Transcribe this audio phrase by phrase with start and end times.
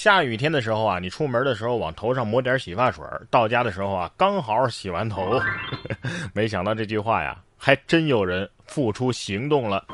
[0.00, 5.40] 下雨天的时候啊，你出门的时候往头上抹点洗发水，到家的时候啊，刚好洗完头。
[6.32, 9.84] 没想到这句话呀，还真有人付出行动了。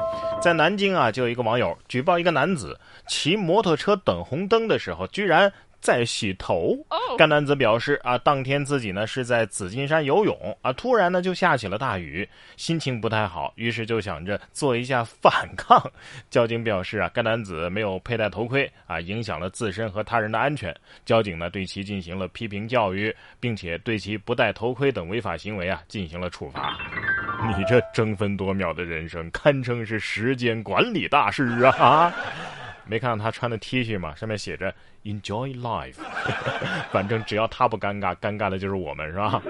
[0.43, 5.51] 在南京啊，就有一个网友举报一个男子骑摩托车等红灯的时候，居然。
[5.85, 6.75] 在洗头，
[7.19, 12.27] 该男子表示啊，当天自己呢是在紫金山游泳啊，突然呢就下起了大雨，
[12.57, 15.79] 心情不太好，于是就想着做一下反抗。
[16.31, 20.75] 交警表示啊，该男子没有佩戴头盔啊，影响了自身和他人的安全。
[21.05, 26.79] 交警呢对其进行了批评教育，并且对其不戴头盔等违法行为啊进行了处罚。
[27.47, 31.77] 你这争分夺秒的人生，堪称是时间管理大师啊！
[31.79, 32.15] 啊！
[32.87, 34.15] 没看到他穿的 T 恤吗？
[34.15, 35.97] 上面写着 “Enjoy Life”。
[36.93, 39.43] 反正只要他不尴尬，尴尬的就是我们，是吧？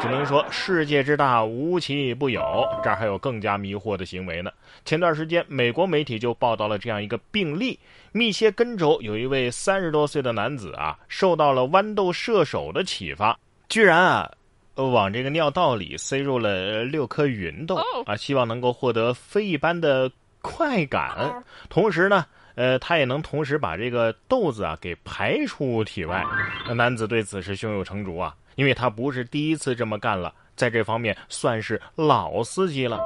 [0.00, 2.40] 只能说世界之大，无奇不有。
[2.82, 4.50] 这儿还有更加迷惑的行为呢。
[4.84, 7.78] 前段时间，美国媒体就报道了这样一个病例：
[8.10, 14.28] 密歇根州有一位三十多岁的男子啊，受到了豌豆射手的启发，居然啊，
[14.74, 22.26] 往这个尿道里塞入了六颗芸豆啊，希望能够获得非一般的快感，同时呢。
[22.54, 26.24] 呃，他也能同时把这个豆子啊给排出体外。
[26.66, 33.00] 那男子对此是胸有成竹啊，因为他不是第一次这么干了，在这方面算是老司机了。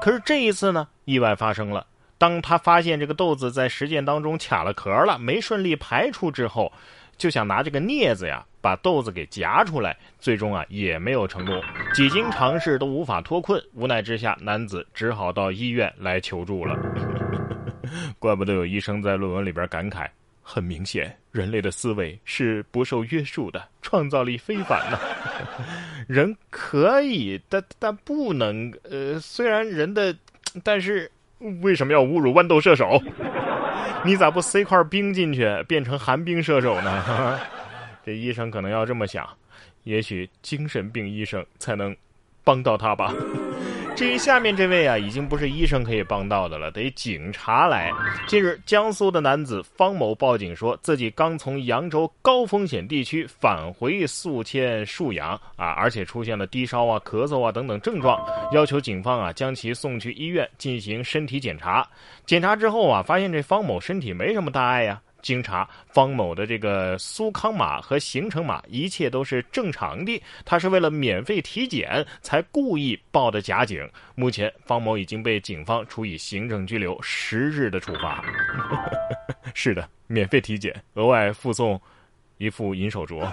[0.00, 1.86] 可是这一次呢，意外发生了。
[2.18, 6.72] 当他发现这个豆子在实践当中卡了壳了，没顺利排出之后，
[7.16, 11.60] 就想拿这个镊子呀把豆子给夹出来，最终啊也没有成功。
[11.92, 16.78] 几经尝试都无法脱困，无奈之下，男子只好到医院来求助了。
[18.18, 20.06] 怪不得有医生在论文里边感慨：
[20.42, 24.98] 很明显，人类的思维是不受约束的，创造力非凡呢。
[26.08, 28.72] 人可以，但但不能。
[28.84, 30.14] 呃，虽然人的，
[30.64, 31.10] 但是
[31.60, 33.00] 为什么要侮辱豌豆射手？
[34.04, 37.40] 你咋不塞块冰进去，变成寒冰射手呢？
[38.04, 39.28] 这医生可能要这么想，
[39.84, 41.96] 也许精神病医生才能
[42.42, 43.14] 帮到他吧。
[43.94, 47.92] 至于下面这位啊，已经不是医生可以帮到的了，得警察来。
[48.26, 58.18] 近日，江苏的男子方某报警说自己刚从扬州高风险地区返回宿迁沭阳啊，而且出现了低烧啊、咳嗽啊等等症状，
[58.52, 61.86] 要求警方啊将其送去医院进行身体检查。
[62.26, 65.00] 检查之后啊，发现这方某身体没什么大碍呀。
[65.22, 70.20] 经查，方某的这个苏康码和行程码一切都是正常的。
[70.44, 73.88] 他是为了免费体检才故意报的假警。
[74.14, 78.22] 目前，方某已经被警方处以行政拘留十日的处罚。
[79.54, 81.80] 是的，免费体检，额外附送
[82.38, 83.24] 一副银手镯。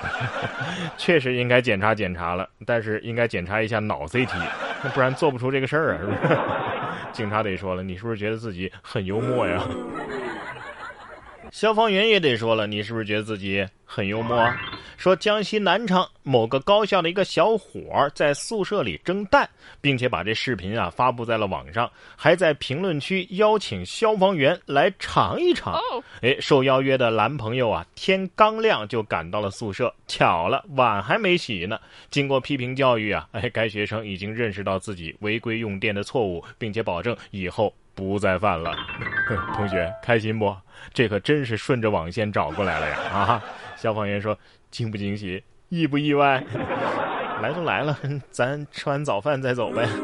[0.96, 4.30] 确实应该检查检查了，但是应该检查一下脑 CT，
[4.94, 6.40] 不然做不出这个事儿啊，是不是？
[7.12, 9.64] 警察得说了，你是不是觉得自己很幽默呀？
[11.52, 14.38] 消防员也得说了，你是不是觉得自己很幽默？
[14.38, 14.60] 啊
[14.98, 19.50] 说江西南昌某个高校的一个小伙在宿舍里蒸蛋，
[19.80, 25.80] 并且把这视频啊发布在了网上，还在评论区邀请消防员来尝一尝。
[26.22, 31.80] 哎，受邀约的男朋友啊，天刚亮就赶到了宿舍，巧了，碗还没洗呢。
[32.12, 37.74] 经过批评教育啊，哎，该学生已经认识到自己违规用电的错误，并且保证以后。
[37.96, 38.74] 不再犯了，
[39.56, 40.56] 同学开心不？
[40.94, 42.98] 这可真是顺着网线找过来了呀！
[43.14, 43.44] 啊，
[43.76, 44.38] 消防员说
[44.72, 46.44] 惊不惊喜，意不意外？
[47.42, 47.98] 来都来了，
[48.32, 49.88] 咱吃完早饭再走呗。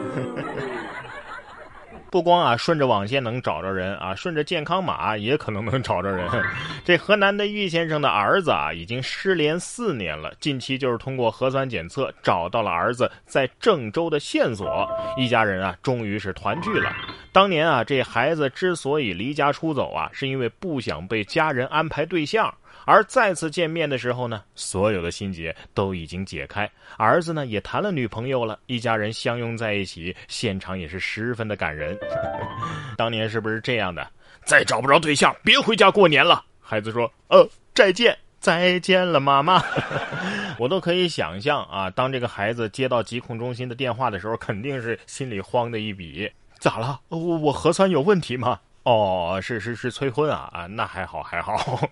[2.16, 6.26] 不光啊，顺着网线能找着人啊，顺着健康码也可能能找着人。
[6.86, 10.34] 这河南的玉先生的儿子啊，已经失联四年了。
[10.40, 16.90] 近期就是通过核酸检测找到了儿子在郑州的线索，一家人啊，终于是团聚了。
[17.34, 22.50] 当年啊，这孩子之所以离家出走啊，是因为不想被家人安排对象。
[22.84, 31.98] 而再次见面的时候呢，所有的心结都已经解开，儿子呢也谈了女朋友了，一家人相拥在一起，现场也是十分的感人。
[32.98, 34.06] 当年是不是这样的？
[34.44, 36.44] 再找不着对象，别回家过年了。
[36.62, 39.64] 孩子说：“呃，再见，再见了，妈妈。
[40.60, 46.32] ”我都可以想象啊，当这个孩子接到疾控中心的电话的时候，肯定是心里慌的一笔。
[46.60, 47.00] 咋了？
[47.10, 48.60] 我我核酸有问题吗？
[48.85, 51.90] 哦，是是是催婚啊啊，那还好还好。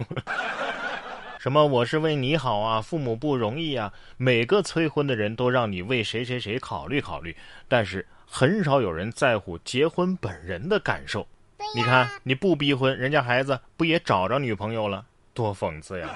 [1.40, 1.66] 什么？
[1.66, 3.92] 我是为你好啊，父母不容易啊。
[4.16, 7.36] 每个催婚的人都让你为谁谁谁考虑考虑，
[7.68, 11.28] 但是很少有人在乎结婚本人的感受。
[11.76, 15.04] 你看，你不逼婚，人家孩子不也找着女朋友了？
[15.34, 16.16] 多讽刺呀！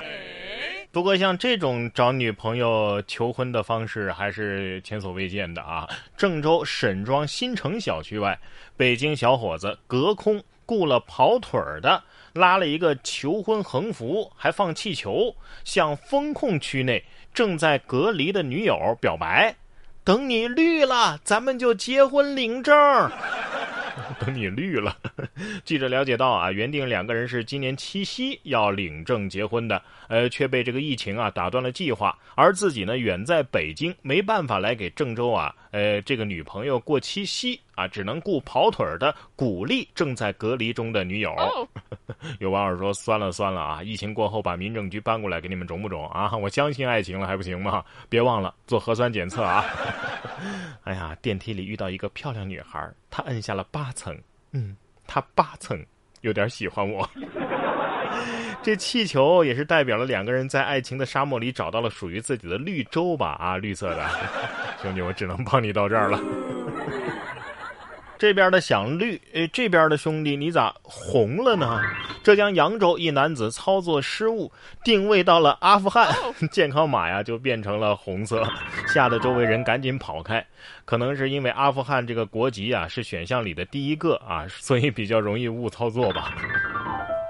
[0.91, 5.89] 不过像这种找女朋友求婚的方式还是前所未见的啊！
[6.15, 8.39] 郑州沈庄新城小区外，
[8.77, 12.03] 北京小伙子隔空雇了跑腿儿的，
[12.33, 19.55] 拉了一个求婚横幅，还放气球，向风控区内正在隔离的女友表白
[20.03, 22.75] ：“等你绿了，咱们就结婚领证。”
[24.19, 24.95] 等你绿了。
[25.63, 32.17] 记者了解到啊，原定两个人是今年七夕要领证结婚的，呃，却被这个疫情啊打断了计划。
[32.35, 41.35] 而自己呢，远在北京，没办法来给郑州啊，呃，这个女朋友过七夕啊，只能雇跑腿的鼓励正在隔离中的女友。
[42.39, 43.83] 有网友说：“酸了酸了啊！
[43.83, 46.35] 疫情过后把民政局搬过来给你们种不种啊？
[46.37, 47.83] 我相信爱情了还不行吗？
[48.09, 49.65] 别忘了做核酸检测啊！”
[50.83, 54.17] 哎呀，电梯里遇到一个漂亮女孩，她摁下了八层。
[54.51, 54.75] 嗯，
[55.05, 55.77] 她八层
[56.21, 57.07] 有点喜欢我。
[58.63, 63.33] 这气球也是代表了两个人在爱情的沙漠里找到了属于自己的绿洲吧？
[63.39, 64.09] 啊，绿色的
[64.81, 66.19] 兄弟，我只能帮你到这儿了。
[68.17, 71.79] 这边的想绿，哎，这边的兄弟你咋红了呢？
[72.23, 74.51] 浙江扬州一男子操作失误，
[74.83, 76.13] 定位到了阿富汗，
[76.51, 78.43] 健康码呀就变成了红色，
[78.87, 80.45] 吓得周围人赶紧跑开。
[80.83, 86.33] 可能是因为阿富汗这个国籍啊是选项里的第一个啊，所以比较容易误操作吧。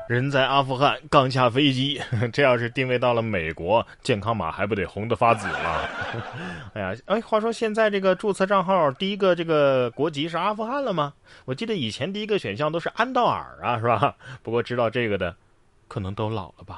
[0.07, 2.01] 人在阿富汗刚下飞机，
[2.31, 5.89] 这要是定位到了美国，健康码还不得红的发紫了？
[6.73, 11.13] 哎呀，哎，话说现在这个注册账号第一个这个国籍是阿富汗了吗？
[11.45, 14.15] 我记得以前第一个选项都是安道尔啊，是吧？
[14.41, 15.35] 不过知道这个的，
[15.87, 16.77] 可能都老了吧。